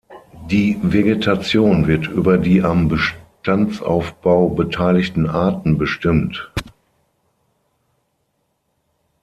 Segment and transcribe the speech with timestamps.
[0.49, 6.51] Die Vegetation wird über die am Bestandsaufbau beteiligten Arten bestimmt.